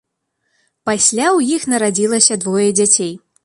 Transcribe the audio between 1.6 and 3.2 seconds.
нарадзілася двое дзяцей.